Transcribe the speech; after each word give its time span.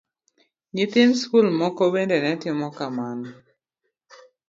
Nyithind 0.75 1.13
skul 1.21 1.47
moko 1.59 1.83
bende 1.93 2.17
ne 2.21 2.31
timo 2.41 2.67
kamano. 2.77 3.29